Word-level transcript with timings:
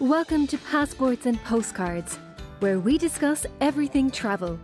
Welcome 0.00 0.46
to 0.46 0.56
Passports 0.56 1.26
and 1.26 1.38
Postcards, 1.44 2.18
where 2.60 2.80
we 2.80 2.96
discuss 2.96 3.44
everything 3.60 4.10
travel, 4.10 4.58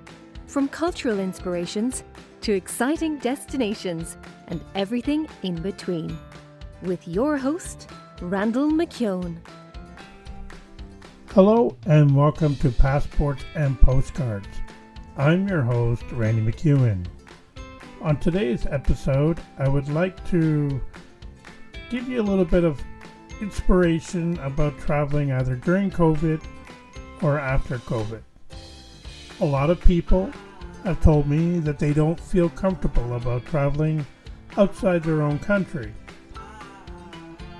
from 0.46 0.66
cultural 0.66 1.20
inspirations 1.20 2.04
to 2.40 2.54
exciting 2.54 3.18
destinations 3.18 4.16
and 4.48 4.64
everything 4.74 5.28
in 5.42 5.60
between. 5.60 6.16
With 6.80 7.06
your 7.06 7.36
host, 7.36 7.90
Randall 8.22 8.70
McKeown. 8.70 9.36
Hello 11.32 11.76
and 11.84 12.16
welcome 12.16 12.56
to 12.56 12.70
Passports 12.70 13.44
and 13.54 13.78
Postcards. 13.78 14.48
I'm 15.18 15.46
your 15.46 15.60
host, 15.60 16.04
Randy 16.12 16.50
McEwen. 16.50 17.04
On 18.00 18.18
today's 18.18 18.64
episode, 18.64 19.38
I 19.58 19.68
would 19.68 19.90
like 19.90 20.26
to 20.30 20.80
give 21.90 22.08
you 22.08 22.22
a 22.22 22.24
little 22.24 22.46
bit 22.46 22.64
of 22.64 22.82
inspiration 23.40 24.38
about 24.38 24.78
traveling 24.78 25.32
either 25.32 25.56
during 25.56 25.90
COVID 25.90 26.42
or 27.22 27.38
after 27.38 27.78
COVID. 27.78 28.22
A 29.40 29.44
lot 29.44 29.70
of 29.70 29.80
people 29.80 30.30
have 30.84 31.00
told 31.02 31.26
me 31.28 31.58
that 31.58 31.78
they 31.78 31.92
don't 31.92 32.18
feel 32.18 32.48
comfortable 32.48 33.14
about 33.14 33.44
traveling 33.46 34.06
outside 34.56 35.02
their 35.02 35.22
own 35.22 35.38
country. 35.38 35.92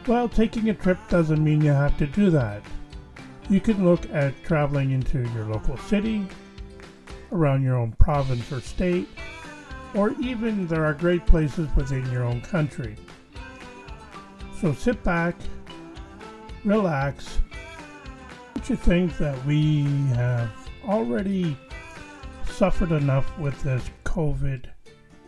Well, 0.07 0.29
taking 0.29 0.71
a 0.71 0.75
trip 0.75 0.99
doesn't 1.09 1.43
mean 1.43 1.61
you 1.61 1.73
have 1.73 1.99
to 1.99 2.07
do 2.07 2.31
that. 2.31 2.63
You 3.51 3.61
can 3.61 3.85
look 3.85 4.09
at 4.13 4.41
traveling 4.45 4.93
into 4.93 5.29
your 5.35 5.45
local 5.47 5.77
city, 5.77 6.27
around 7.33 7.63
your 7.63 7.77
own 7.77 7.93
province 7.93 8.51
or 8.53 8.61
state, 8.61 9.09
or 9.95 10.13
even 10.21 10.67
there 10.67 10.85
are 10.85 10.95
great 10.95 11.27
places 11.27 11.69
within 11.77 12.11
your 12.11 12.25
own 12.25 12.41
country. 12.41 12.97
So 14.61 14.73
sit 14.73 15.03
back, 15.03 15.35
relax. 16.67 17.39
Don't 18.55 18.69
you 18.69 18.77
think 18.77 19.17
that 19.19 19.43
we 19.47 19.85
have 20.15 20.51
already 20.85 21.57
suffered 22.51 22.91
enough 22.91 23.39
with 23.39 23.61
this 23.63 23.89
COVID 24.05 24.65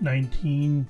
19? 0.01 0.87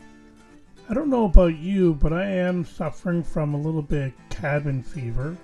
I 0.89 0.95
don't 0.95 1.11
know 1.11 1.27
about 1.27 1.59
you, 1.59 1.95
but 1.95 2.15
I 2.15 2.25
am 2.25 2.65
suffering 2.65 3.23
from 3.23 3.53
a 3.53 3.61
little 3.61 3.83
bit 3.83 4.15
cabin 4.31 4.83
fever 4.83 5.37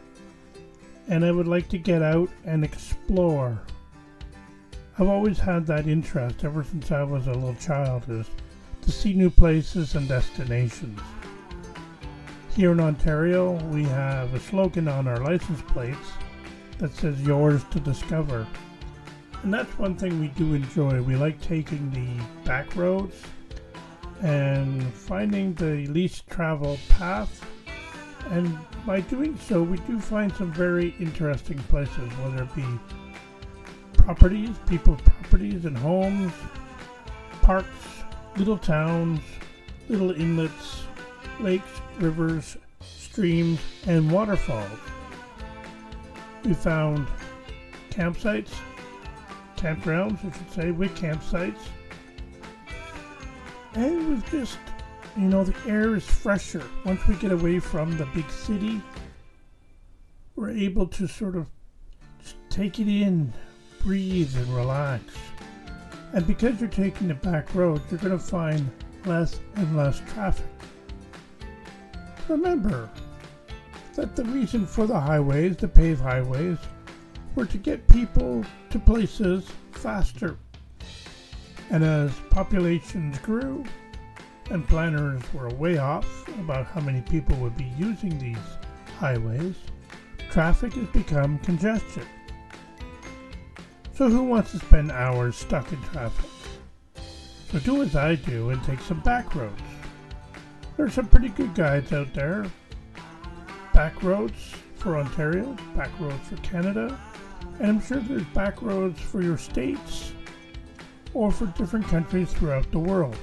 and 1.09 1.23
I 1.23 1.33
would 1.33 1.49
like 1.49 1.69
to 1.69 1.79
get 1.79 2.01
out 2.01 2.31
and 2.47 2.65
explore. 2.65 3.61
I've 4.99 5.09
always 5.09 5.39
had 5.39 5.67
that 5.67 5.87
interest 5.87 6.45
ever 6.45 6.65
since 6.65 6.91
I 6.91 7.03
was 7.03 7.27
a 7.27 7.33
little 7.33 7.55
child 7.57 8.05
is 8.09 8.27
to 8.83 8.93
see 8.93 9.13
new 9.13 9.29
places 9.29 9.97
and 9.97 10.09
destinations. 10.09 11.01
Here 12.55 12.73
in 12.73 12.81
Ontario, 12.81 13.53
we 13.71 13.85
have 13.85 14.33
a 14.35 14.41
slogan 14.41 14.89
on 14.89 15.09
our 15.09 15.19
license 15.19 15.63
plates 15.63 16.13
that 16.79 16.95
says 16.95 17.21
yours 17.23 17.65
to 17.71 17.81
discover. 17.81 18.47
And 19.43 19.53
that's 19.53 19.77
one 19.79 19.97
thing 19.97 20.21
we 20.21 20.29
do 20.29 20.55
enjoy. 20.55 21.03
We 21.03 21.17
like 21.17 21.41
taking 21.41 21.91
the 21.91 22.45
back 22.45 22.75
roads 22.77 23.21
and 24.23 24.83
finding 24.95 25.55
the 25.55 25.87
least 25.89 26.27
traveled 26.29 26.79
path 26.89 27.45
and 28.31 28.59
by 28.87 29.01
doing 29.01 29.39
so, 29.39 29.63
we 29.63 29.77
do 29.79 30.01
find 30.01 30.35
some 30.35 30.53
very 30.53 30.95
interesting 30.99 31.59
places, 31.65 32.11
whether 32.23 32.45
it 32.45 32.55
be 32.55 32.65
properties, 33.95 34.57
people's 34.67 35.01
properties 35.03 35.65
and 35.67 35.77
homes, 35.77 36.33
parks, 37.43 37.69
little 38.37 38.59
towns, 38.59 39.21
little 39.89 40.13
inlets, 40.13 40.85
lakes, 41.41 41.81
rivers, 41.99 42.57
streams, 42.81 43.61
and 43.87 44.11
waterfalls. 44.11 44.79
We 46.45 46.55
found 46.55 47.07
campsites, 47.91 48.53
campgrounds, 49.57 50.19
I 50.21 50.37
should 50.37 50.53
say, 50.53 50.71
with 50.71 50.95
campsites. 50.95 51.61
And 53.75 54.09
we've 54.09 54.31
just 54.31 54.59
you 55.17 55.29
know, 55.29 55.45
the 55.45 55.55
air 55.71 55.95
is 55.95 56.05
fresher. 56.05 56.63
Once 56.85 57.07
we 57.07 57.15
get 57.17 57.31
away 57.31 57.61
from 57.61 57.97
the 57.97 58.07
big 58.07 58.29
city, 58.31 58.81
we're 60.35 60.51
able 60.51 60.87
to 60.89 61.07
sort 61.07 61.37
of 61.37 61.47
take 62.51 62.81
it 62.81 62.89
in, 62.89 63.33
breathe, 63.83 64.37
and 64.37 64.49
relax. 64.49 65.05
And 66.13 66.27
because 66.27 66.61
you're 66.61 66.69
taking 66.69 67.09
the 67.09 67.15
back 67.15 67.55
road, 67.55 67.81
you're 67.91 68.01
going 68.01 68.19
to 68.19 68.25
find 68.25 68.69
less 69.05 69.39
and 69.55 69.77
less 69.77 70.01
traffic. 70.13 70.47
Remember 72.29 72.89
that 73.97 74.17
the 74.17 74.25
reason 74.25 74.67
for 74.67 74.87
the 74.87 74.99
highways, 74.99 75.57
the 75.57 75.69
paved 75.69 76.01
highways, 76.01 76.59
were 77.35 77.47
to 77.47 77.59
get 77.59 77.87
people 77.89 78.45
to 78.71 78.79
places 78.79 79.47
faster. 79.73 80.37
And 81.71 81.85
as 81.85 82.13
populations 82.31 83.19
grew, 83.19 83.65
and 84.51 84.67
planners 84.69 85.23
were 85.33 85.49
way 85.51 85.79
off 85.79 86.29
about 86.41 86.67
how 86.67 86.81
many 86.81 87.01
people 87.03 87.37
would 87.37 87.57
be 87.57 87.73
using 87.79 88.19
these 88.19 88.37
highways, 88.99 89.55
traffic 90.31 90.73
has 90.75 90.89
become 90.89 91.39
congestion. 91.39 92.07
So 93.95 94.09
who 94.09 94.25
wants 94.25 94.51
to 94.53 94.59
spend 94.59 94.91
hours 94.91 95.37
stuck 95.37 95.73
in 95.73 95.81
traffic? 95.83 96.31
So 97.51 97.59
do 97.61 97.83
as 97.83 97.95
I 97.95 98.17
do 98.17 98.51
and 98.51 98.63
take 98.65 98.81
some 98.81 99.01
back 99.01 99.35
roads. 99.35 99.63
There 100.77 100.87
are 100.87 100.91
some 100.91 101.07
pretty 101.07 101.29
good 101.29 101.55
guides 101.55 101.93
out 101.93 102.13
there. 102.15 102.47
Back 103.73 104.03
roads 104.03 104.55
for 104.77 104.97
Ontario, 104.97 105.57
back 105.77 105.91
roads 106.01 106.29
for 106.29 106.37
Canada, 106.39 106.99
and 107.61 107.69
I'm 107.69 107.81
sure 107.81 107.99
there's 107.99 108.25
back 108.35 108.61
roads 108.61 109.01
for 109.01 109.23
your 109.23 109.39
states 109.39 110.13
or 111.13 111.31
for 111.31 111.47
different 111.59 111.87
countries 111.87 112.33
throughout 112.33 112.71
the 112.73 112.79
world. 112.79 113.17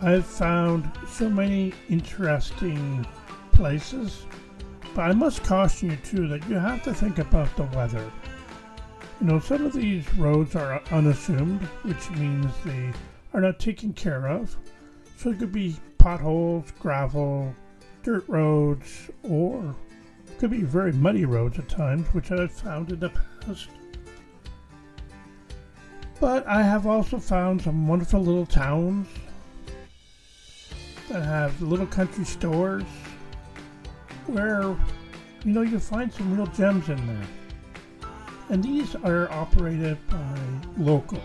I've 0.00 0.26
found 0.26 0.90
so 1.08 1.28
many 1.28 1.72
interesting 1.88 3.06
places, 3.52 4.26
but 4.94 5.02
I 5.02 5.12
must 5.12 5.44
caution 5.44 5.90
you 5.90 5.96
too 5.96 6.28
that 6.28 6.48
you 6.48 6.56
have 6.56 6.82
to 6.84 6.94
think 6.94 7.18
about 7.18 7.54
the 7.56 7.64
weather. 7.76 8.10
You 9.20 9.26
know, 9.26 9.40
some 9.40 9.64
of 9.64 9.72
these 9.72 10.12
roads 10.14 10.56
are 10.56 10.82
unassumed, 10.90 11.62
which 11.82 12.10
means 12.10 12.52
they 12.64 12.92
are 13.34 13.40
not 13.40 13.58
taken 13.58 13.92
care 13.92 14.28
of. 14.28 14.56
So 15.16 15.30
it 15.30 15.38
could 15.38 15.52
be 15.52 15.76
potholes, 15.98 16.70
gravel, 16.78 17.54
dirt 18.02 18.24
roads, 18.28 19.10
or 19.22 19.74
it 20.26 20.38
could 20.38 20.50
be 20.50 20.62
very 20.62 20.92
muddy 20.92 21.24
roads 21.24 21.58
at 21.58 21.68
times, 21.68 22.06
which 22.14 22.30
I've 22.30 22.52
found 22.52 22.92
in 22.92 23.00
the 23.00 23.10
past. 23.44 23.68
But 26.20 26.46
I 26.46 26.62
have 26.62 26.86
also 26.86 27.18
found 27.18 27.60
some 27.60 27.88
wonderful 27.88 28.20
little 28.20 28.46
towns 28.46 29.08
that 31.08 31.22
have 31.22 31.60
little 31.60 31.86
country 31.86 32.24
stores 32.24 32.84
where 34.26 34.76
you 35.44 35.52
know 35.52 35.62
you 35.62 35.78
find 35.78 36.12
some 36.12 36.34
real 36.34 36.46
gems 36.46 36.88
in 36.88 37.06
there. 37.06 37.26
And 38.48 38.62
these 38.62 38.94
are 38.96 39.30
operated 39.30 39.98
by 40.08 40.38
locals. 40.78 41.20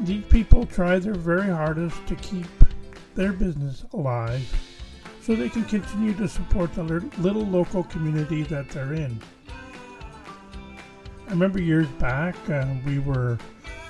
These 0.00 0.24
people 0.24 0.64
try 0.64 0.98
their 0.98 1.14
very 1.14 1.48
hardest 1.48 2.06
to 2.06 2.14
keep 2.16 2.46
their 3.14 3.32
business 3.32 3.84
alive 3.92 4.42
so 5.20 5.34
they 5.34 5.50
can 5.50 5.64
continue 5.64 6.14
to 6.14 6.26
support 6.26 6.72
the 6.72 6.82
little 6.82 7.44
local 7.44 7.84
community 7.84 8.42
that 8.44 8.70
they're 8.70 8.94
in. 8.94 9.20
I 11.28 11.30
remember 11.30 11.60
years 11.60 11.86
back 11.98 12.34
uh, 12.48 12.66
we 12.86 12.98
were 12.98 13.38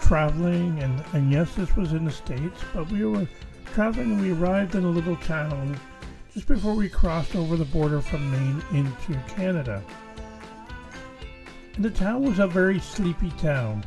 traveling, 0.01 0.83
and, 0.83 1.03
and 1.13 1.31
yes, 1.31 1.55
this 1.55 1.75
was 1.77 1.93
in 1.93 2.05
the 2.05 2.11
States, 2.11 2.61
but 2.75 2.91
we 2.91 3.05
were 3.05 3.29
traveling 3.67 4.13
and 4.13 4.21
we 4.21 4.33
arrived 4.33 4.75
in 4.75 4.85
a 4.85 4.91
little 4.91 5.17
town 5.17 5.79
just 6.35 6.49
before 6.49 6.75
we 6.75 6.89
crossed 6.89 7.37
over 7.37 7.57
the 7.57 7.65
border 7.65 8.01
from 8.01 8.31
Maine 8.33 8.63
into 8.73 9.19
Canada. 9.29 9.83
And 11.77 11.85
the 11.85 11.91
town 11.91 12.23
was 12.23 12.41
a 12.41 12.49
very 12.49 12.81
sleepy 12.81 13.31
town. 13.39 13.85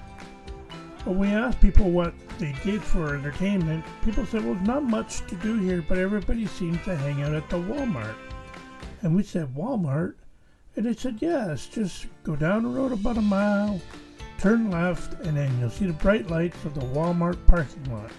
When 1.06 1.18
we 1.18 1.28
asked 1.28 1.60
people 1.60 1.90
what 1.90 2.14
they 2.40 2.56
did 2.64 2.82
for 2.82 3.16
entertainment, 3.16 3.84
people 4.06 4.26
said, 4.26 4.46
well, 4.46 4.54
there's 4.54 4.68
not 4.68 4.84
much 4.84 5.26
to 5.28 5.36
do 5.36 5.60
here, 5.60 5.84
but 5.86 5.98
everybody 5.98 6.48
seems 6.48 6.82
to 6.86 6.96
hang 6.96 7.22
out 7.24 7.34
at 7.34 7.50
the 7.50 7.58
Walmart. 7.58 8.16
And 9.02 9.14
we 9.14 9.24
said, 9.24 9.54
Walmart? 9.54 10.16
And 10.78 10.86
they 10.86 10.94
said, 10.94 11.18
yes, 11.20 11.68
just 11.68 12.08
go 12.24 12.38
down 12.38 12.64
the 12.64 12.70
road 12.70 12.94
about 12.94 13.18
a 13.18 13.22
mile, 13.22 13.82
turn 14.40 14.72
left, 14.72 15.20
and 15.26 15.36
then 15.36 15.52
you'll 15.60 15.70
see 15.70 15.88
the 15.88 15.94
bright 15.94 16.30
lights 16.32 16.64
of 16.64 16.74
the 16.74 16.82
Walmart 16.82 17.46
parking 17.48 17.94
lot. 17.94 18.12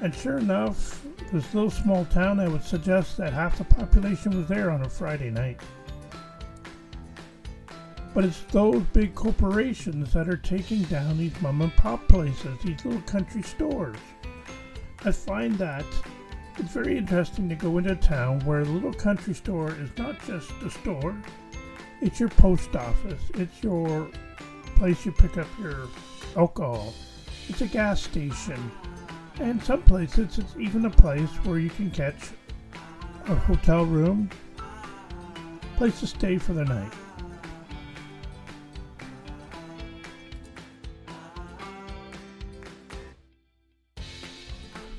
And 0.00 0.14
sure 0.14 0.38
enough, 0.38 1.02
this 1.30 1.52
little 1.52 1.70
small 1.70 2.06
town, 2.06 2.40
I 2.40 2.48
would 2.48 2.64
suggest 2.64 3.18
that 3.18 3.34
half 3.34 3.58
the 3.58 3.64
population 3.64 4.34
was 4.34 4.48
there 4.48 4.70
on 4.70 4.82
a 4.82 4.88
Friday 4.88 5.30
night. 5.30 5.60
But 8.16 8.24
it's 8.24 8.40
those 8.44 8.82
big 8.94 9.14
corporations 9.14 10.14
that 10.14 10.26
are 10.26 10.38
taking 10.38 10.84
down 10.84 11.18
these 11.18 11.38
mom 11.42 11.60
and 11.60 11.76
pop 11.76 12.08
places, 12.08 12.58
these 12.64 12.82
little 12.82 13.02
country 13.02 13.42
stores. 13.42 13.98
I 15.04 15.12
find 15.12 15.54
that 15.56 15.84
it's 16.56 16.72
very 16.72 16.96
interesting 16.96 17.46
to 17.50 17.54
go 17.54 17.76
into 17.76 17.92
a 17.92 17.96
town 17.96 18.40
where 18.46 18.64
the 18.64 18.70
little 18.70 18.94
country 18.94 19.34
store 19.34 19.70
is 19.72 19.90
not 19.98 20.18
just 20.26 20.50
a 20.64 20.70
store, 20.70 21.14
it's 22.00 22.18
your 22.18 22.30
post 22.30 22.74
office, 22.74 23.20
it's 23.34 23.62
your 23.62 24.08
place 24.76 25.04
you 25.04 25.12
pick 25.12 25.36
up 25.36 25.48
your 25.60 25.86
alcohol, 26.38 26.94
it's 27.50 27.60
a 27.60 27.66
gas 27.66 28.00
station, 28.00 28.72
and 29.40 29.62
some 29.62 29.82
places 29.82 30.38
it's 30.38 30.56
even 30.58 30.86
a 30.86 30.90
place 30.90 31.28
where 31.44 31.58
you 31.58 31.68
can 31.68 31.90
catch 31.90 32.30
a 33.26 33.34
hotel 33.34 33.84
room, 33.84 34.30
place 35.76 36.00
to 36.00 36.06
stay 36.06 36.38
for 36.38 36.54
the 36.54 36.64
night. 36.64 36.94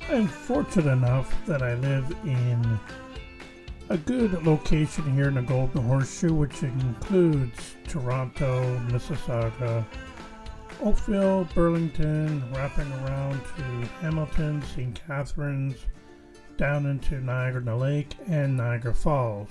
I'm 0.09 0.25
fortunate 0.25 0.89
enough 0.89 1.35
that 1.47 1.61
I 1.61 1.73
live 1.73 2.09
in 2.23 2.79
a 3.89 3.97
good 3.97 4.41
location 4.45 5.13
here 5.13 5.27
in 5.27 5.33
the 5.33 5.41
Golden 5.41 5.83
Horseshoe, 5.83 6.33
which 6.33 6.63
includes 6.63 7.75
Toronto, 7.89 8.79
Mississauga, 8.87 9.85
Oakville, 10.81 11.45
Burlington, 11.53 12.41
wrapping 12.53 12.89
around 12.93 13.41
to 13.57 13.63
Hamilton, 13.99 14.61
St. 14.73 14.97
Catharines, 15.05 15.85
down 16.55 16.85
into 16.85 17.15
Niagara 17.15 17.61
the 17.61 17.75
Lake 17.75 18.15
and 18.27 18.55
Niagara 18.55 18.93
Falls. 18.93 19.49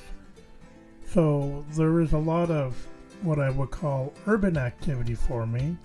So 1.06 1.66
there 1.72 2.00
is 2.00 2.14
a 2.14 2.18
lot 2.18 2.50
of 2.50 2.74
what 3.20 3.38
I 3.38 3.50
would 3.50 3.70
call 3.70 4.14
urban 4.26 4.56
activity 4.56 5.16
for 5.16 5.46
me, 5.46 5.76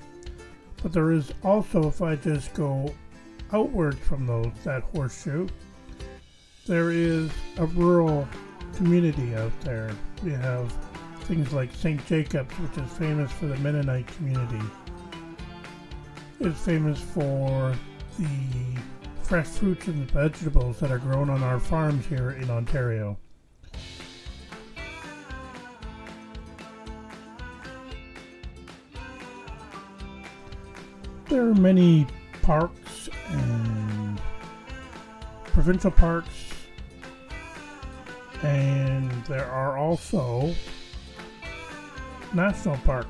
but 0.82 0.94
there 0.94 1.12
is 1.12 1.34
also, 1.44 1.90
if 1.90 2.02
I 2.02 2.16
just 2.16 2.54
go 2.54 2.94
outward 3.54 3.98
from 4.00 4.26
those 4.26 4.52
that 4.64 4.84
horseshoe, 4.96 5.48
there 6.66 6.92
is 6.92 7.32
a 7.58 7.66
rural 7.66 8.28
community 8.76 9.36
out 9.36 9.52
there. 9.62 9.92
We 10.24 10.32
have 10.32 10.72
things 11.22 11.52
like 11.52 11.74
St. 11.74 12.06
Jacobs, 12.08 12.54
which 12.56 12.78
is 12.78 12.92
famous 12.98 13.32
for 13.32 13.48
the 13.48 13.58
Mennonite 13.58 14.08
community. 14.08 14.66
It's 16.40 16.60
famous 16.60 17.00
for 17.00 17.76
the 18.18 18.80
fresh 19.24 19.48
fruits 19.48 19.88
and 19.88 20.10
vegetables 20.12 20.80
that 20.80 20.92
are 20.92 21.00
grown 21.00 21.30
on 21.30 21.44
our 21.44 21.60
farms 21.60 22.06
here 22.06 22.32
in 22.32 22.50
Ontario. 22.50 23.18
There 31.30 31.48
are 31.48 31.56
many 31.56 32.08
parks 32.52 33.08
and 33.30 34.20
provincial 35.46 35.90
parks, 35.90 36.52
and 38.44 39.10
there 39.24 39.46
are 39.46 39.78
also 39.78 40.54
national 42.34 42.76
parks 42.80 43.08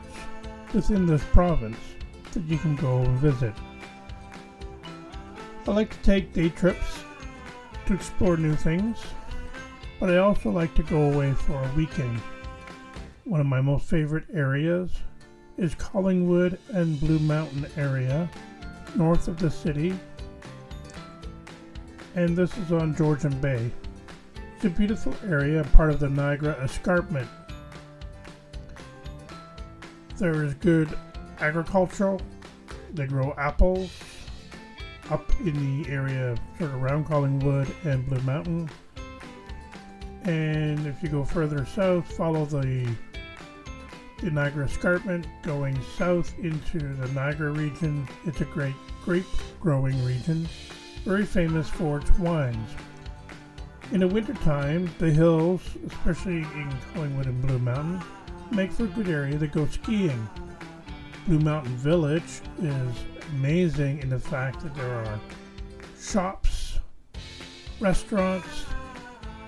within 0.76 1.08
this 1.08 1.24
province 1.32 1.80
that 2.34 2.44
you 2.44 2.60
can 2.60 2.76
go 2.76 3.04
visit. 3.16 3.56
I 5.68 5.72
like 5.72 5.90
to 5.90 6.04
take 6.04 6.34
day 6.34 6.50
trips 6.50 7.04
to 7.88 7.96
explore 7.96 8.38
new 8.38 8.56
things, 8.56 9.00
but 10.00 10.12
I 10.12 10.18
also 10.18 10.52
like 10.52 10.76
to 10.76 10.84
go 10.84 11.12
away 11.12 11.34
for 11.34 11.56
a 11.56 11.72
weekend. 11.76 12.20
One 13.24 13.42
of 13.42 13.48
my 13.48 13.60
most 13.60 13.88
favorite 13.88 14.26
areas 14.32 14.92
is 15.58 15.74
Collingwood 15.74 16.60
and 16.70 17.00
Blue 17.00 17.18
Mountain 17.18 17.66
area 17.76 18.30
north 18.96 19.28
of 19.28 19.38
the 19.38 19.50
city, 19.50 19.98
and 22.16 22.36
this 22.36 22.56
is 22.58 22.72
on 22.72 22.96
Georgian 22.96 23.40
Bay. 23.40 23.72
It's 24.56 24.66
a 24.66 24.70
beautiful 24.70 25.16
area, 25.28 25.64
part 25.74 25.92
of 25.92 26.00
the 26.00 26.10
Niagara 26.10 26.54
Escarpment. 26.62 27.28
There 30.18 30.44
is 30.44 30.54
good 30.56 30.90
agricultural. 31.40 32.22
They 32.94 33.08
grow 33.08 33.34
apples 33.38 33.92
up 35.10 35.32
in 35.40 35.84
the 35.84 35.90
area 35.90 36.36
sort 36.60 36.72
of 36.72 36.84
around 36.84 37.06
Collingwood 37.06 37.74
and 37.84 38.06
Blue 38.08 38.22
Mountain. 38.22 38.70
And 40.24 40.86
if 40.86 41.02
you 41.02 41.10
go 41.10 41.24
further 41.24 41.66
south, 41.66 42.06
follow 42.16 42.46
the 42.46 42.88
the 44.22 44.30
Niagara 44.30 44.66
Escarpment 44.66 45.26
going 45.42 45.78
south 45.98 46.38
into 46.40 46.78
the 46.78 47.08
Niagara 47.14 47.52
region. 47.52 48.08
It's 48.26 48.42
a 48.42 48.46
great 48.46 48.76
grape 49.04 49.26
growing 49.60 50.04
region, 50.06 50.48
very 51.04 51.26
famous 51.26 51.68
for 51.68 51.98
its 51.98 52.12
wines. 52.20 52.70
In 53.92 54.02
the 54.02 54.08
wintertime, 54.08 54.90
the 55.00 55.10
hills, 55.10 55.62
especially 55.88 56.38
in 56.38 56.72
Collingwood 56.94 57.26
and 57.26 57.42
Blue 57.42 57.58
Mountain, 57.60 58.02
make 58.52 58.72
for 58.72 58.84
a 58.84 58.88
good 58.88 59.10
area 59.10 59.38
to 59.40 59.48
go 59.48 59.66
skiing. 59.66 60.30
Blue 61.28 61.40
Mountain 61.40 61.76
Village 61.78 62.42
is 62.62 62.94
amazing 63.32 64.00
in 64.00 64.10
the 64.10 64.20
fact 64.20 64.62
that 64.62 64.76
there 64.76 64.94
are 64.94 65.20
shops, 66.00 66.80
restaurants, 67.80 68.66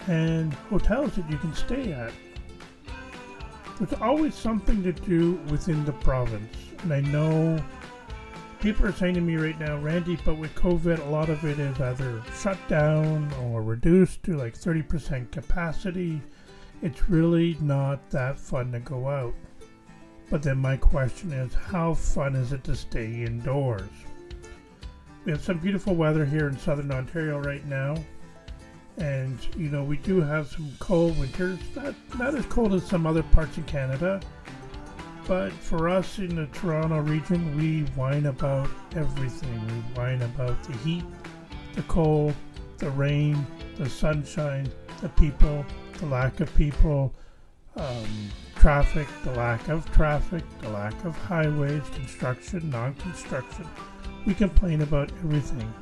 and 0.08 0.54
hotels 0.70 1.16
that 1.16 1.30
you 1.30 1.38
can 1.38 1.54
stay 1.54 1.94
at. 1.94 2.12
There's 3.80 4.02
always 4.02 4.36
something 4.36 4.84
to 4.84 4.92
do 4.92 5.34
within 5.50 5.84
the 5.84 5.94
province. 5.94 6.56
And 6.84 6.94
I 6.94 7.02
know 7.02 7.64
people 8.60 8.86
are 8.86 8.94
saying 8.94 9.16
to 9.16 9.22
me 9.22 9.36
right 9.36 9.60
now, 9.60 9.78
Randy, 9.78 10.18
but 10.24 10.38
with 10.38 10.54
COVID, 10.56 11.00
a 11.00 11.10
lot 11.10 11.30
of 11.30 11.44
it 11.44 11.60
is 11.60 11.80
either 11.82 12.22
shut 12.40 12.58
down 12.68 13.34
or 13.42 13.64
reduced 13.64 14.24
to 14.24 14.38
like 14.38 14.54
30% 14.54 15.32
capacity. 15.32 16.22
It's 16.82 17.10
really 17.10 17.58
not 17.62 18.10
that 18.12 18.40
fun 18.40 18.72
to 18.74 18.80
go 18.80 19.08
out. 19.08 19.34
But 20.30 20.44
then 20.44 20.58
my 20.58 20.78
question 20.78 21.32
is, 21.34 21.54
how 21.54 21.94
fun 21.94 22.36
is 22.36 22.54
it 22.54 22.64
to 22.66 22.76
stay 22.76 23.24
indoors? 23.24 23.90
We 25.26 25.32
have 25.32 25.44
some 25.44 25.58
beautiful 25.58 25.96
weather 25.96 26.26
here 26.26 26.48
in 26.48 26.58
southern 26.58 26.92
Ontario 26.92 27.40
right 27.40 27.66
now 27.66 27.96
and 28.98 29.40
you 29.58 29.70
know 29.70 29.84
we 29.84 29.98
do 29.98 30.22
have 30.22 30.48
some 30.48 30.72
cold 30.80 31.18
winters 31.18 31.60
not 31.76 31.96
not 32.20 32.36
as 32.36 32.46
cold 32.46 32.74
as 32.74 32.84
some 32.86 33.08
other 33.08 33.24
parts 33.24 33.58
of 33.58 33.66
canada 33.66 34.22
but 35.28 35.52
for 35.54 35.90
us 35.90 36.20
in 36.20 36.36
the 36.36 36.46
toronto 36.48 37.00
region 37.00 37.56
we 37.58 37.82
whine 37.96 38.26
about 38.26 38.70
everything. 38.96 39.66
We 39.68 39.74
whine 40.00 40.22
about 40.22 40.62
the 40.64 40.78
heat 40.78 41.04
the 41.74 41.82
cold 41.84 42.36
the 42.78 42.90
rain 42.92 43.46
the 43.78 43.90
sunshine 43.90 44.72
the 45.02 45.10
people 45.10 45.66
the 46.00 46.06
lack 46.06 46.40
of 46.40 46.54
people 46.56 47.14
um, 47.76 48.30
traffic 48.56 49.08
the 49.24 49.32
lack 49.32 49.68
of 49.70 49.90
traffic 49.92 50.44
the 50.62 50.70
lack 50.70 50.94
of 51.06 51.16
highways 51.18 51.84
construction 51.96 52.70
non-construction. 52.70 53.68
We 54.26 54.34
complain 54.34 54.82
about 54.82 55.12
everything 55.24 55.74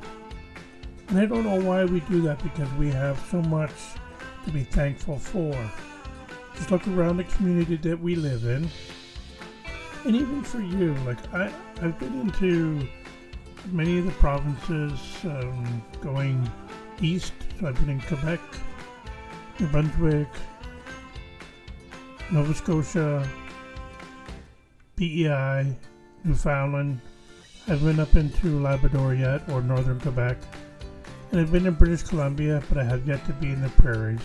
and 1.11 1.19
I 1.19 1.25
don't 1.25 1.43
know 1.43 1.59
why 1.59 1.83
we 1.83 1.99
do 2.01 2.21
that 2.21 2.41
because 2.41 2.71
we 2.75 2.89
have 2.91 3.19
so 3.29 3.41
much 3.41 3.73
to 4.45 4.51
be 4.51 4.63
thankful 4.63 5.19
for. 5.19 5.53
Just 6.55 6.71
look 6.71 6.87
around 6.87 7.17
the 7.17 7.25
community 7.25 7.75
that 7.75 7.99
we 7.99 8.15
live 8.15 8.45
in. 8.45 8.69
And 10.05 10.15
even 10.15 10.41
for 10.41 10.61
you, 10.61 10.93
like 11.05 11.33
I, 11.33 11.51
I've 11.81 11.99
been 11.99 12.21
into 12.21 12.87
many 13.73 13.99
of 13.99 14.05
the 14.05 14.11
provinces 14.11 14.99
um, 15.25 15.83
going 16.01 16.49
east. 17.01 17.33
So 17.59 17.67
I've 17.67 17.75
been 17.75 17.89
in 17.89 17.99
Quebec, 17.99 18.39
New 19.59 19.67
Brunswick, 19.67 20.29
Nova 22.31 22.53
Scotia, 22.53 23.27
PEI, 24.95 25.75
Newfoundland. 26.23 27.01
I 27.67 27.71
haven't 27.71 27.85
been 27.85 27.99
up 27.99 28.15
into 28.15 28.61
Labrador 28.61 29.13
yet 29.13 29.49
or 29.49 29.61
northern 29.61 29.99
Quebec 29.99 30.37
and 31.31 31.39
I've 31.39 31.51
been 31.51 31.65
in 31.65 31.73
British 31.73 32.03
Columbia, 32.03 32.61
but 32.67 32.77
I 32.77 32.83
have 32.83 33.07
yet 33.07 33.25
to 33.25 33.33
be 33.33 33.47
in 33.47 33.61
the 33.61 33.69
prairies. 33.69 34.19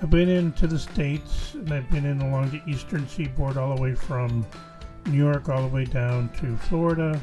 I've 0.00 0.10
been 0.10 0.28
into 0.28 0.66
the 0.66 0.78
States, 0.78 1.52
and 1.54 1.70
I've 1.70 1.88
been 1.90 2.06
in 2.06 2.22
along 2.22 2.50
the 2.50 2.62
eastern 2.66 3.06
seaboard 3.06 3.58
all 3.58 3.76
the 3.76 3.82
way 3.82 3.94
from 3.94 4.46
New 5.06 5.18
York 5.18 5.50
all 5.50 5.62
the 5.62 5.74
way 5.74 5.84
down 5.84 6.30
to 6.40 6.56
Florida. 6.56 7.20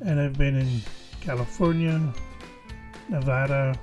And 0.00 0.20
I've 0.20 0.36
been 0.36 0.56
in 0.56 0.80
California, 1.20 2.00
Nevada. 3.08 3.78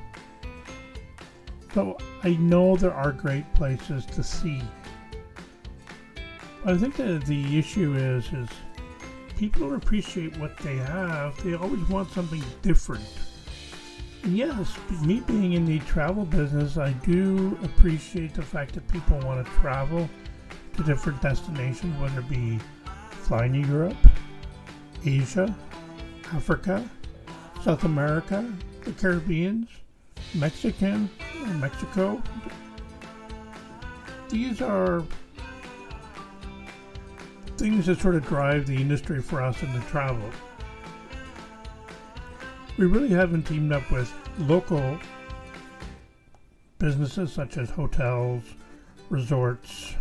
So 1.74 1.98
I 2.24 2.32
know 2.32 2.76
there 2.76 2.94
are 2.94 3.14
great 3.14 3.52
places 3.54 4.06
to 4.08 4.22
see. 4.22 4.62
I 6.66 6.78
think 6.78 6.98
that 6.98 7.26
the 7.26 7.58
issue 7.58 7.96
is 7.96 8.32
is 8.34 8.50
people 9.38 9.62
don't 9.62 9.82
appreciate 9.82 10.38
what 10.38 10.58
they 10.58 10.76
have. 10.76 11.42
They 11.42 11.54
always 11.54 11.82
want 11.88 12.12
something 12.12 12.44
different. 12.62 13.08
Yes, 14.24 14.78
me 15.02 15.22
being 15.22 15.54
in 15.54 15.66
the 15.66 15.80
travel 15.80 16.26
business, 16.26 16.78
I 16.78 16.92
do 16.92 17.58
appreciate 17.64 18.34
the 18.34 18.42
fact 18.42 18.74
that 18.76 18.88
people 18.88 19.20
want 19.20 19.46
to 19.46 19.52
travel 19.54 20.10
to 20.78 20.84
different 20.84 21.22
destinations, 21.22 22.00
whether 22.00 22.20
it 22.20 22.30
be 22.30 22.60
flying 23.24 23.54
to 23.54 23.68
Europe, 23.68 23.98
Asia, 25.04 25.56
Africa, 26.34 26.88
South 27.64 27.84
America, 27.84 28.52
the 28.84 28.92
Caribbean. 28.94 29.68
Mexican, 30.34 31.10
Mexico. 31.60 32.22
These 34.30 34.62
are 34.62 35.04
things 37.58 37.86
that 37.88 38.00
sort 38.00 38.16
of 38.16 38.26
drive 38.26 38.66
the 38.66 38.76
industry 38.76 39.22
for 39.22 39.42
us 39.42 39.62
in 39.62 39.74
the 39.74 39.82
travel. 39.82 40.30
We 42.82 42.88
really 42.88 43.10
haven't 43.10 43.44
teamed 43.44 43.72
up 43.74 43.92
with 43.92 44.12
local 44.40 44.98
businesses 46.80 47.32
such 47.32 47.58
as 47.58 47.70
hotels, 47.70 48.44
resorts, 49.12 49.94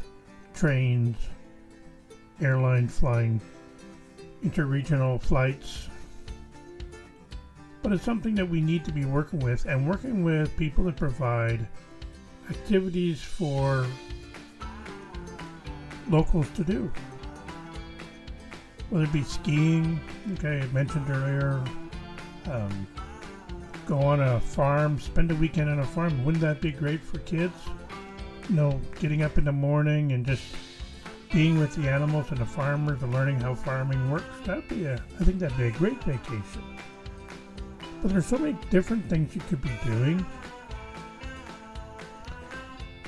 trains, 0.55 1.19
airline 2.41 2.89
flying 2.89 3.39
interregional 4.43 5.21
flights. 5.21 5.91
But 7.83 7.93
it's 7.93 8.03
something 8.03 8.35
that 8.37 8.49
we 8.49 8.63
need 8.63 8.87
to 8.87 8.93
be 8.93 9.05
working 9.05 9.41
with 9.41 9.67
and 9.67 9.87
working 9.87 10.25
with 10.25 10.57
people 10.57 10.85
that 10.85 10.97
provide 10.97 11.69
activities 12.49 13.21
for 13.21 13.87
locals 16.09 16.49
to 16.53 16.65
do. 16.65 16.91
Whether 18.89 19.05
it 19.05 19.13
be 19.13 19.23
skiing, 19.23 20.01
okay, 20.33 20.63
I 20.63 20.67
mentioned 20.73 21.11
earlier, 21.11 21.63
um, 22.51 22.87
go 23.87 23.99
on 23.99 24.21
a 24.21 24.41
farm, 24.41 25.01
spend 25.01 25.31
a 25.31 25.35
weekend 25.35 25.71
on 25.71 25.81
a 25.81 25.87
farm. 25.87 26.25
Wouldn't 26.25 26.43
that 26.43 26.61
be 26.61 26.73
great 26.73 27.03
for 27.03 27.19
kids? 27.21 27.55
You 28.49 28.57
know, 28.57 28.81
getting 28.99 29.23
up 29.23 29.39
in 29.39 29.45
the 29.45 29.53
morning 29.53 30.13
and 30.13 30.27
just 30.27 30.43
being 31.33 31.59
with 31.59 31.75
the 31.77 31.89
animals 31.89 32.27
and 32.31 32.39
the 32.39 32.47
farmers 32.47 33.03
and 33.03 33.13
learning 33.13 33.41
how 33.41 33.55
farming 33.55 34.11
works, 34.11 34.25
that'd 34.45 34.69
be 34.69 34.85
a, 34.85 34.95
I 35.21 35.25
think 35.25 35.39
that'd 35.39 35.57
be 35.57 35.65
a 35.65 35.71
great 35.71 36.03
vacation. 36.05 36.63
But 38.03 38.13
there's 38.13 38.27
so 38.27 38.39
many 38.39 38.57
different 38.71 39.09
things 39.09 39.35
you 39.35 39.41
could 39.43 39.63
be 39.63 39.71
doing. 39.85 40.25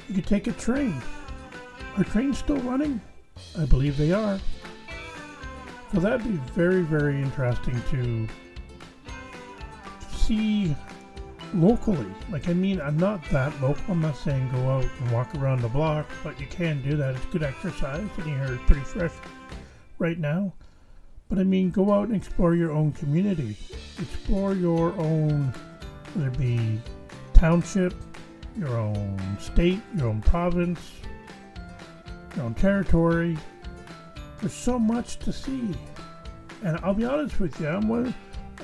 You 0.09 0.15
could 0.15 0.27
take 0.27 0.47
a 0.47 0.53
train. 0.53 1.01
Are 1.97 2.05
trains 2.05 2.39
still 2.39 2.59
running? 2.59 3.01
I 3.59 3.65
believe 3.65 3.97
they 3.97 4.13
are. 4.13 4.39
So 5.93 6.01
that'd 6.01 6.25
be 6.25 6.39
very, 6.55 6.83
very 6.83 7.21
interesting 7.21 7.83
to 7.91 8.29
see 10.23 10.75
locally. 11.55 12.07
Like, 12.31 12.49
I 12.49 12.55
mean, 12.55 12.81
I'm 12.81 12.97
not 12.97 13.23
that 13.31 13.61
local. 13.61 13.83
I'm 13.89 14.01
not 14.01 14.17
saying 14.17 14.51
go 14.53 14.71
out 14.71 14.87
and 15.01 15.11
walk 15.11 15.35
around 15.35 15.61
the 15.61 15.69
block, 15.69 16.07
but 16.23 16.41
you 16.41 16.47
can 16.47 16.83
do 16.83 16.97
that. 16.97 17.15
It's 17.15 17.27
good 17.27 17.43
exercise. 17.43 18.09
Here 18.25 18.45
is 18.45 18.59
pretty 18.67 18.83
fresh 18.83 19.13
right 19.99 20.19
now. 20.19 20.53
But 21.29 21.39
I 21.39 21.45
mean, 21.45 21.71
go 21.71 21.93
out 21.93 22.09
and 22.09 22.17
explore 22.17 22.55
your 22.55 22.73
own 22.73 22.93
community. 22.93 23.57
Explore 23.99 24.55
your 24.55 24.93
own, 24.99 25.53
whether 26.15 26.29
it 26.29 26.39
be 26.39 26.81
township, 27.33 27.95
your 28.57 28.77
own 28.77 29.19
state, 29.41 29.81
your 29.97 30.09
own 30.09 30.21
province, 30.23 30.93
your 32.37 32.45
own 32.45 32.55
territory. 32.55 33.37
There's 34.41 34.53
so 34.53 34.79
much 34.79 35.19
to 35.21 35.33
see. 35.33 35.75
And 36.63 36.79
I'll 36.83 36.95
be 36.95 37.05
honest 37.05 37.41
with 37.41 37.59
you, 37.61 37.69
I'm 37.69 37.89
one 37.89 38.15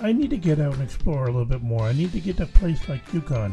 I 0.00 0.12
need 0.12 0.31
to 0.31 0.37
get 0.37 0.61
out 0.61 0.75
and 0.75 0.83
explore 0.83 1.25
a 1.25 1.26
little 1.26 1.45
bit 1.45 1.62
more. 1.62 1.83
I 1.83 1.93
need 1.93 2.12
to 2.12 2.21
get 2.21 2.37
to 2.37 2.45
a 2.45 2.47
place 2.47 2.88
like 2.88 3.12
Yukon. 3.12 3.52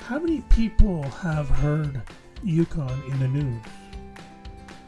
How 0.00 0.18
many 0.18 0.40
people 0.50 1.02
have 1.04 1.48
heard 1.48 2.02
Yukon 2.42 3.02
in 3.08 3.20
the 3.20 3.28
news? 3.28 3.62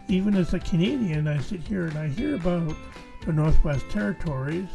Even 0.09 0.35
as 0.35 0.55
a 0.55 0.59
Canadian, 0.59 1.29
I 1.29 1.39
sit 1.39 1.61
here 1.61 1.87
and 1.87 1.97
I 1.97 2.09
hear 2.09 2.35
about 2.35 2.75
the 3.25 3.33
Northwest 3.33 3.89
Territories 3.91 4.69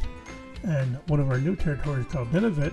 and 0.64 0.98
one 1.08 1.20
of 1.20 1.30
our 1.30 1.40
new 1.40 1.58
territories 1.58 2.06
called 2.10 2.32
Nunavut, 2.32 2.72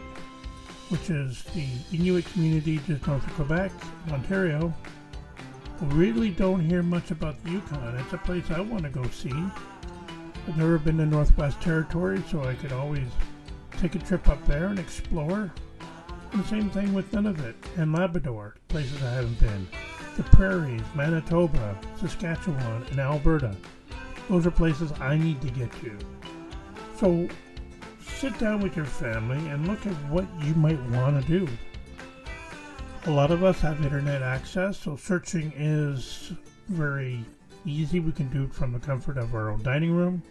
which 0.90 1.10
is 1.10 1.42
the 1.54 1.66
Inuit 1.92 2.26
community 2.32 2.78
just 2.86 3.04
north 3.06 3.26
of 3.26 3.32
Quebec, 3.34 3.72
Ontario. 4.12 4.72
We 5.80 5.88
really 5.88 6.30
don't 6.30 6.60
hear 6.60 6.84
much 6.84 7.10
about 7.10 7.42
the 7.42 7.50
Yukon. 7.50 7.96
It's 7.96 8.12
a 8.12 8.18
place 8.18 8.48
I 8.50 8.60
want 8.60 8.84
to 8.84 8.90
go 8.90 9.02
see. 9.08 9.34
I've 10.46 10.56
never 10.56 10.78
been 10.78 10.98
to 10.98 11.06
Northwest 11.06 11.60
Territories, 11.60 12.22
so 12.30 12.44
I 12.44 12.54
could 12.54 12.72
always 12.72 13.08
take 13.80 13.94
a 13.94 13.98
trip 13.98 14.28
up 14.28 14.44
there 14.46 14.66
and 14.66 14.78
explore. 14.78 15.50
And 16.32 16.44
the 16.44 16.48
same 16.48 16.68
thing 16.68 16.92
with 16.92 17.10
Nunavut 17.12 17.54
and 17.78 17.94
Labrador, 17.94 18.56
places 18.68 19.02
I 19.02 19.10
haven't 19.10 19.40
been. 19.40 19.66
The 20.16 20.22
prairies, 20.24 20.82
Manitoba, 20.94 21.78
Saskatchewan, 21.98 22.84
and 22.90 23.00
Alberta. 23.00 23.56
Those 24.28 24.46
are 24.46 24.50
places 24.50 24.92
I 25.00 25.16
need 25.16 25.40
to 25.40 25.50
get 25.50 25.72
to. 25.80 25.96
So 26.96 27.26
sit 28.04 28.38
down 28.38 28.60
with 28.60 28.76
your 28.76 28.84
family 28.84 29.38
and 29.48 29.66
look 29.66 29.86
at 29.86 29.94
what 30.10 30.26
you 30.44 30.54
might 30.54 30.80
want 30.90 31.24
to 31.24 31.38
do. 31.38 31.48
A 33.06 33.10
lot 33.10 33.30
of 33.30 33.42
us 33.42 33.60
have 33.60 33.82
internet 33.82 34.20
access, 34.22 34.78
so 34.78 34.94
searching 34.94 35.54
is 35.56 36.32
very 36.68 37.24
easy. 37.64 37.98
We 37.98 38.12
can 38.12 38.28
do 38.28 38.44
it 38.44 38.52
from 38.52 38.72
the 38.72 38.78
comfort 38.78 39.16
of 39.16 39.34
our 39.34 39.50
own 39.50 39.62
dining 39.62 39.92
room. 39.92 40.22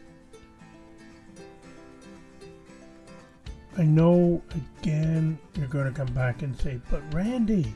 I 3.79 3.83
know 3.83 4.41
again 4.81 5.39
you're 5.55 5.67
going 5.67 5.85
to 5.85 5.91
come 5.91 6.13
back 6.13 6.41
and 6.41 6.53
say, 6.59 6.81
but 6.91 7.01
Randy, 7.13 7.73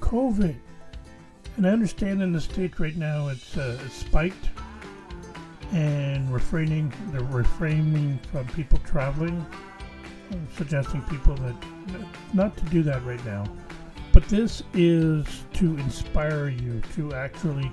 COVID. 0.00 0.56
And 1.58 1.66
I 1.66 1.70
understand 1.70 2.22
in 2.22 2.32
the 2.32 2.40
States 2.40 2.80
right 2.80 2.96
now 2.96 3.28
it's, 3.28 3.58
uh, 3.58 3.78
spiked 3.90 4.48
and 5.72 6.32
refraining, 6.32 6.90
they're 7.08 7.20
refraining 7.24 8.18
from 8.30 8.46
people 8.48 8.78
traveling, 8.78 9.44
uh, 10.30 10.36
suggesting 10.56 11.02
people 11.02 11.34
that 11.34 11.54
not 12.32 12.56
to 12.56 12.64
do 12.64 12.82
that 12.84 13.04
right 13.04 13.22
now. 13.26 13.44
But 14.14 14.24
this 14.28 14.62
is 14.72 15.26
to 15.52 15.76
inspire 15.76 16.48
you 16.48 16.80
to 16.94 17.12
actually 17.12 17.70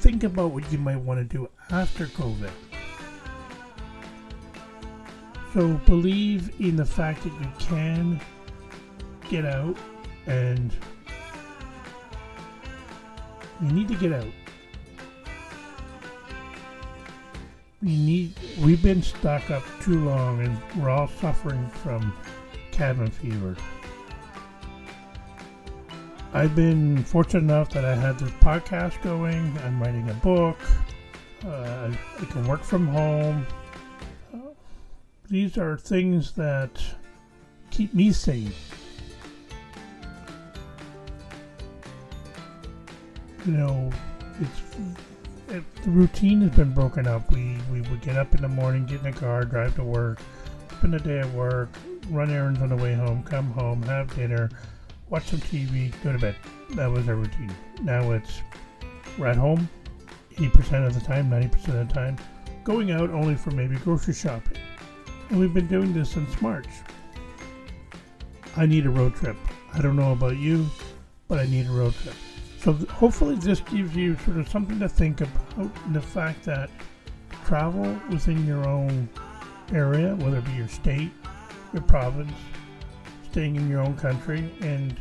think 0.00 0.24
about 0.24 0.50
what 0.50 0.70
you 0.72 0.78
might 0.78 0.98
want 0.98 1.20
to 1.20 1.24
do 1.24 1.48
after 1.70 2.06
COVID. 2.06 2.50
So 5.54 5.74
believe 5.86 6.52
in 6.60 6.76
the 6.76 6.84
fact 6.84 7.22
that 7.22 7.32
you 7.32 7.48
can 7.58 8.20
get 9.30 9.46
out 9.46 9.76
and 10.26 10.72
you 13.62 13.72
need 13.72 13.88
to 13.88 13.94
get 13.94 14.12
out. 14.12 14.26
We 17.82 17.96
need 17.96 18.34
we've 18.60 18.82
been 18.82 19.02
stuck 19.02 19.50
up 19.50 19.62
too 19.80 20.04
long 20.04 20.44
and 20.44 20.58
we're 20.76 20.90
all 20.90 21.08
suffering 21.08 21.68
from 21.82 22.12
cabin 22.70 23.10
fever. 23.10 23.56
I've 26.34 26.54
been 26.54 27.02
fortunate 27.04 27.44
enough 27.44 27.70
that 27.70 27.86
I 27.86 27.94
had 27.94 28.18
this 28.18 28.30
podcast 28.32 29.00
going. 29.02 29.56
I'm 29.64 29.80
writing 29.80 30.10
a 30.10 30.14
book. 30.14 30.58
Uh, 31.44 31.90
I 32.20 32.24
can 32.26 32.46
work 32.46 32.62
from 32.62 32.86
home 32.86 33.46
these 35.28 35.58
are 35.58 35.76
things 35.76 36.32
that 36.32 36.70
keep 37.70 37.92
me 37.94 38.12
sane. 38.12 38.52
You 43.44 43.52
know, 43.52 43.90
it's 44.40 44.60
it, 45.48 45.82
the 45.82 45.90
routine 45.90 46.40
has 46.42 46.50
been 46.50 46.72
broken 46.72 47.06
up. 47.06 47.30
We 47.30 47.56
we 47.70 47.82
would 47.82 48.00
get 48.00 48.16
up 48.16 48.34
in 48.34 48.42
the 48.42 48.48
morning, 48.48 48.86
get 48.86 49.04
in 49.04 49.12
the 49.12 49.18
car, 49.18 49.44
drive 49.44 49.74
to 49.76 49.84
work, 49.84 50.20
spend 50.78 50.94
the 50.94 50.98
day 50.98 51.20
at 51.20 51.30
work, 51.32 51.68
run 52.10 52.30
errands 52.30 52.60
on 52.60 52.70
the 52.70 52.76
way 52.76 52.94
home, 52.94 53.22
come 53.22 53.50
home, 53.52 53.82
have 53.82 54.14
dinner, 54.14 54.50
watch 55.10 55.26
some 55.26 55.40
TV, 55.40 55.92
go 56.02 56.12
to 56.12 56.18
bed. 56.18 56.36
That 56.70 56.90
was 56.90 57.08
our 57.08 57.14
routine. 57.14 57.54
Now 57.82 58.12
it's 58.12 58.40
we're 59.18 59.26
at 59.26 59.36
home 59.36 59.68
80% 60.36 60.86
of 60.86 60.94
the 60.94 61.00
time, 61.00 61.28
90% 61.28 61.80
of 61.80 61.88
the 61.88 61.92
time, 61.94 62.16
going 62.62 62.92
out 62.92 63.10
only 63.10 63.34
for 63.34 63.50
maybe 63.50 63.76
grocery 63.76 64.14
shopping 64.14 64.58
and 65.28 65.38
we've 65.38 65.54
been 65.54 65.66
doing 65.66 65.92
this 65.92 66.10
since 66.10 66.40
March. 66.40 66.68
I 68.56 68.66
need 68.66 68.86
a 68.86 68.90
road 68.90 69.14
trip. 69.14 69.36
I 69.74 69.80
don't 69.80 69.96
know 69.96 70.12
about 70.12 70.36
you, 70.36 70.66
but 71.28 71.38
I 71.38 71.46
need 71.46 71.66
a 71.66 71.70
road 71.70 71.94
trip. 71.94 72.14
So 72.60 72.72
hopefully 72.72 73.36
this 73.36 73.60
gives 73.60 73.94
you 73.94 74.16
sort 74.24 74.38
of 74.38 74.48
something 74.48 74.80
to 74.80 74.88
think 74.88 75.20
about 75.20 75.92
the 75.92 76.00
fact 76.00 76.44
that 76.44 76.70
travel 77.44 77.98
within 78.10 78.46
your 78.46 78.66
own 78.68 79.08
area, 79.72 80.14
whether 80.16 80.38
it 80.38 80.44
be 80.44 80.52
your 80.52 80.68
state, 80.68 81.10
your 81.72 81.82
province, 81.82 82.32
staying 83.30 83.56
in 83.56 83.68
your 83.68 83.80
own 83.80 83.96
country, 83.96 84.50
and 84.60 84.98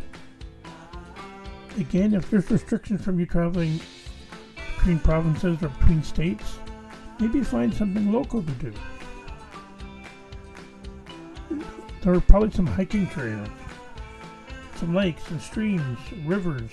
again, 1.77 2.13
if 2.13 2.29
there's 2.29 2.49
restrictions 2.51 3.03
from 3.03 3.19
you 3.19 3.25
traveling 3.25 3.79
between 4.77 4.99
provinces 4.99 5.61
or 5.63 5.69
between 5.69 6.03
states, 6.03 6.59
maybe 7.19 7.43
find 7.43 7.73
something 7.73 8.11
local 8.11 8.43
to 8.43 8.51
do. 8.53 8.73
There 12.07 12.15
are 12.15 12.21
probably 12.21 12.51
some 12.51 12.65
hiking 12.67 13.05
trails, 13.07 13.49
some 14.75 14.95
lakes 14.95 15.29
and 15.29 15.41
streams, 15.41 15.99
rivers, 16.23 16.71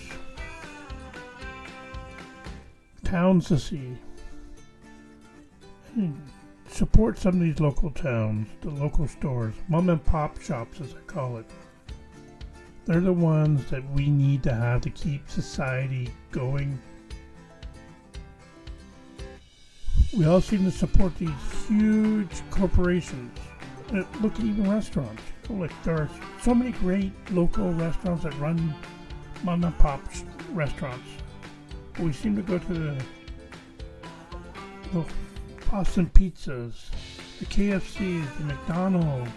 towns 3.02 3.48
to 3.48 3.58
see. 3.58 3.98
And 5.96 6.22
support 6.68 7.18
some 7.18 7.34
of 7.34 7.40
these 7.40 7.58
local 7.58 7.90
towns, 7.90 8.46
the 8.60 8.70
local 8.70 9.08
stores, 9.08 9.56
mom 9.66 9.88
and 9.88 10.04
pop 10.04 10.40
shops 10.40 10.80
as 10.80 10.94
I 10.94 11.00
call 11.08 11.38
it. 11.38 11.46
They're 12.84 13.00
the 13.00 13.12
ones 13.12 13.68
that 13.70 13.82
we 13.90 14.10
need 14.10 14.44
to 14.44 14.54
have 14.54 14.82
to 14.82 14.90
keep 14.90 15.28
society 15.28 16.10
going. 16.30 16.78
We 20.16 20.26
all 20.26 20.40
seem 20.40 20.64
to 20.64 20.70
support 20.70 21.18
these 21.18 21.30
huge 21.66 22.48
corporations. 22.52 23.36
Uh, 23.92 24.02
look 24.20 24.34
at 24.34 24.44
even 24.44 24.70
restaurants. 24.70 25.22
Like 25.48 25.70
there 25.82 25.94
are 25.94 26.10
so 26.40 26.54
many 26.54 26.72
great 26.72 27.12
local 27.30 27.72
restaurants 27.74 28.24
that 28.24 28.38
run 28.38 28.74
mom 29.42 29.64
and 29.64 29.76
pop 29.78 30.00
restaurants. 30.52 31.08
We 32.00 32.12
seem 32.12 32.34
to 32.36 32.42
go 32.42 32.58
to 32.58 32.74
the, 32.74 33.04
the 34.92 35.04
Boston 35.70 36.10
Pizzas, 36.14 36.90
the 37.38 37.46
KFCs, 37.46 38.38
the 38.38 38.44
McDonald's, 38.44 39.30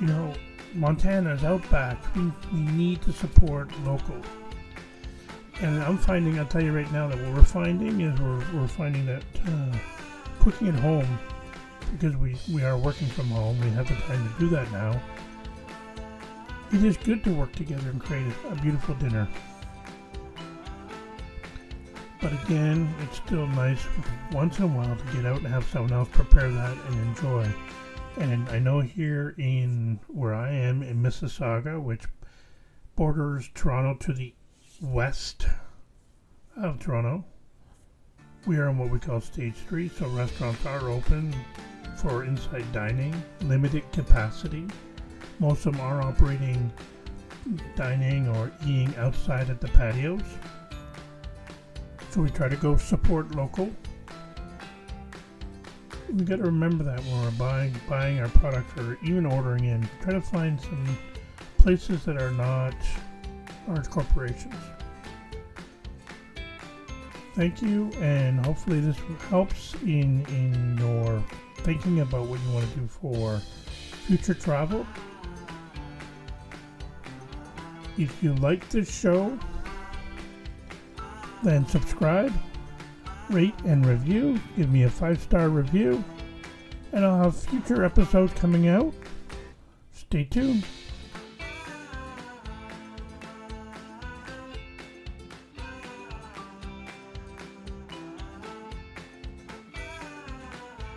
you 0.00 0.06
know, 0.06 0.34
Montana's 0.74 1.44
Outback. 1.44 1.98
We, 2.14 2.30
we 2.52 2.60
need 2.60 3.02
to 3.02 3.12
support 3.12 3.70
local. 3.84 4.20
And 5.60 5.82
I'm 5.82 5.98
finding, 5.98 6.38
I'll 6.38 6.46
tell 6.46 6.62
you 6.62 6.72
right 6.72 6.90
now, 6.92 7.08
that 7.08 7.18
what 7.18 7.34
we're 7.34 7.42
finding 7.42 8.00
is 8.00 8.20
we're, 8.20 8.44
we're 8.54 8.68
finding 8.68 9.06
that 9.06 9.24
uh, 9.46 9.76
cooking 10.40 10.68
at 10.68 10.74
home, 10.76 11.18
because 11.92 12.16
we, 12.16 12.36
we 12.52 12.62
are 12.62 12.76
working 12.76 13.08
from 13.08 13.28
home, 13.28 13.60
we 13.60 13.70
have 13.70 13.88
the 13.88 13.94
time 13.94 14.32
to 14.32 14.40
do 14.40 14.48
that 14.50 14.70
now. 14.72 15.00
It 16.72 16.84
is 16.84 16.96
good 16.98 17.24
to 17.24 17.32
work 17.32 17.52
together 17.52 17.90
and 17.90 18.00
create 18.00 18.26
a, 18.44 18.52
a 18.52 18.54
beautiful 18.56 18.94
dinner. 18.96 19.26
But 22.20 22.32
again, 22.44 22.92
it's 23.02 23.16
still 23.16 23.46
nice 23.46 23.86
once 24.32 24.58
in 24.58 24.64
a 24.64 24.66
while 24.66 24.96
to 24.96 25.04
get 25.16 25.24
out 25.24 25.38
and 25.38 25.46
have 25.46 25.64
someone 25.66 25.92
else 25.92 26.08
prepare 26.10 26.50
that 26.50 26.76
and 26.88 27.00
enjoy. 27.08 27.48
And 28.18 28.48
I 28.48 28.58
know 28.58 28.80
here 28.80 29.34
in 29.38 30.00
where 30.08 30.34
I 30.34 30.50
am 30.50 30.82
in 30.82 31.00
Mississauga, 31.00 31.80
which 31.80 32.04
borders 32.96 33.48
Toronto 33.54 33.94
to 34.06 34.12
the 34.12 34.34
west 34.82 35.46
of 36.56 36.80
Toronto, 36.80 37.24
we 38.46 38.56
are 38.56 38.68
on 38.68 38.78
what 38.78 38.90
we 38.90 38.98
call 38.98 39.20
Stage 39.20 39.54
Three, 39.68 39.88
so 39.88 40.08
restaurants 40.08 40.66
are 40.66 40.88
open 40.88 41.34
for 41.96 42.24
inside 42.24 42.70
dining, 42.72 43.14
limited 43.42 43.90
capacity. 43.92 44.66
Most 45.38 45.66
of 45.66 45.72
them 45.72 45.80
are 45.80 46.02
operating 46.02 46.72
dining 47.76 48.28
or 48.28 48.52
eating 48.64 48.94
outside 48.96 49.50
at 49.50 49.60
the 49.60 49.68
patios. 49.68 50.22
So 52.10 52.22
we 52.22 52.30
try 52.30 52.48
to 52.48 52.56
go 52.56 52.76
support 52.76 53.34
local 53.34 53.70
we 56.12 56.24
got 56.24 56.36
to 56.36 56.44
remember 56.44 56.84
that 56.84 57.00
when 57.00 57.22
we're 57.22 57.30
buying 57.32 57.74
buying 57.88 58.20
our 58.20 58.28
products 58.28 58.80
or 58.80 58.98
even 59.04 59.26
ordering 59.26 59.64
in. 59.64 59.88
Try 60.02 60.14
to 60.14 60.20
find 60.20 60.60
some 60.60 60.98
places 61.58 62.04
that 62.04 62.20
are 62.20 62.30
not 62.30 62.74
large 63.66 63.88
corporations. 63.90 64.54
Thank 67.38 67.62
you, 67.62 67.88
and 68.00 68.44
hopefully 68.44 68.80
this 68.80 68.96
helps 69.30 69.74
in 69.84 70.26
in 70.26 70.76
your 70.76 71.22
thinking 71.58 72.00
about 72.00 72.26
what 72.26 72.40
you 72.40 72.50
want 72.50 72.68
to 72.68 72.80
do 72.80 72.88
for 72.88 73.40
future 74.08 74.34
travel. 74.34 74.84
If 77.96 78.20
you 78.24 78.34
like 78.34 78.68
this 78.70 78.92
show, 78.92 79.38
then 81.44 81.64
subscribe 81.68 82.32
rate 83.30 83.54
and 83.64 83.86
review. 83.86 84.40
Give 84.56 84.72
me 84.72 84.82
a 84.82 84.90
five 84.90 85.22
star 85.22 85.48
review. 85.48 86.02
And 86.92 87.04
I'll 87.04 87.22
have 87.22 87.36
future 87.36 87.84
episodes 87.84 88.32
coming 88.32 88.66
out. 88.66 88.92
Stay 89.92 90.24
tuned. 90.24 90.64